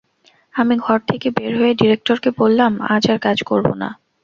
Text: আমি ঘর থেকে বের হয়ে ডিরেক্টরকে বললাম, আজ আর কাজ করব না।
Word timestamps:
আমি 0.55 0.75
ঘর 0.77 0.99
থেকে 1.07 1.27
বের 1.29 1.53
হয়ে 1.59 1.73
ডিরেক্টরকে 1.73 2.29
বললাম, 2.37 2.71
আজ 2.89 3.03
আর 3.09 3.17
কাজ 3.17 3.37
করব 3.43 3.67
না। 3.73 3.89